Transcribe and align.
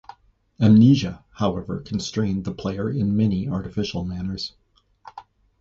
"Amnesia", 0.59 1.23
however, 1.35 1.81
constrained 1.81 2.43
the 2.43 2.55
player 2.55 2.89
in 2.89 3.15
many 3.15 3.47
artificial 3.47 4.03
manners. 4.03 4.53